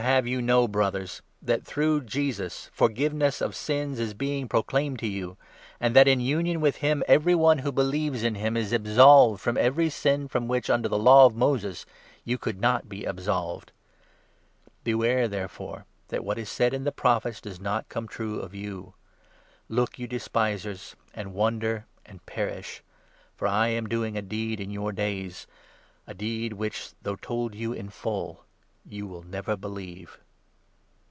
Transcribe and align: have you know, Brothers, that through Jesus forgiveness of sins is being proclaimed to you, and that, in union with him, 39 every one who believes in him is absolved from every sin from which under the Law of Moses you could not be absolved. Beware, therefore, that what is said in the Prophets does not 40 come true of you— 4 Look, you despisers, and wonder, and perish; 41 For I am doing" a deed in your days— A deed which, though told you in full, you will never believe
have 0.00 0.26
you 0.26 0.40
know, 0.40 0.66
Brothers, 0.66 1.20
that 1.42 1.62
through 1.64 2.00
Jesus 2.04 2.70
forgiveness 2.72 3.42
of 3.42 3.54
sins 3.54 4.00
is 4.00 4.14
being 4.14 4.48
proclaimed 4.48 4.98
to 5.00 5.06
you, 5.06 5.36
and 5.78 5.94
that, 5.94 6.08
in 6.08 6.20
union 6.20 6.62
with 6.62 6.76
him, 6.76 7.00
39 7.06 7.14
every 7.16 7.34
one 7.34 7.58
who 7.58 7.70
believes 7.70 8.22
in 8.22 8.36
him 8.36 8.56
is 8.56 8.72
absolved 8.72 9.42
from 9.42 9.58
every 9.58 9.90
sin 9.90 10.26
from 10.26 10.48
which 10.48 10.70
under 10.70 10.88
the 10.88 10.98
Law 10.98 11.26
of 11.26 11.36
Moses 11.36 11.84
you 12.24 12.38
could 12.38 12.58
not 12.62 12.88
be 12.88 13.04
absolved. 13.04 13.72
Beware, 14.84 15.28
therefore, 15.28 15.84
that 16.08 16.24
what 16.24 16.38
is 16.38 16.48
said 16.48 16.72
in 16.72 16.84
the 16.84 16.92
Prophets 16.92 17.38
does 17.42 17.60
not 17.60 17.82
40 17.84 17.86
come 17.92 18.08
true 18.08 18.40
of 18.40 18.54
you— 18.54 18.94
4 19.68 19.74
Look, 19.76 19.98
you 19.98 20.06
despisers, 20.06 20.96
and 21.12 21.34
wonder, 21.34 21.84
and 22.06 22.24
perish; 22.24 22.82
41 23.36 23.36
For 23.36 23.46
I 23.48 23.68
am 23.68 23.86
doing" 23.86 24.16
a 24.16 24.22
deed 24.22 24.60
in 24.60 24.70
your 24.70 24.92
days— 24.92 25.46
A 26.08 26.14
deed 26.14 26.54
which, 26.54 26.92
though 27.02 27.16
told 27.16 27.54
you 27.54 27.74
in 27.74 27.90
full, 27.90 28.46
you 28.84 29.06
will 29.06 29.22
never 29.22 29.54
believe 29.58 30.18